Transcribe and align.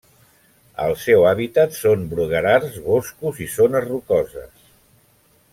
El 0.85 0.93
seu 1.01 1.25
hàbitat 1.31 1.77
són 1.81 2.07
bruguerars, 2.15 2.81
boscos 2.89 3.45
i 3.47 3.51
zones 3.59 3.89
rocoses. 3.93 4.69